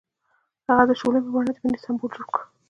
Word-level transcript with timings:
هغه 0.67 0.83
د 0.89 0.91
شعله 0.99 1.19
په 1.23 1.29
بڼه 1.33 1.51
د 1.53 1.57
مینې 1.63 1.79
سمبول 1.85 2.11
جوړ 2.15 2.27
کړ. 2.33 2.41